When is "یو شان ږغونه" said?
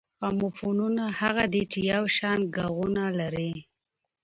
1.93-3.03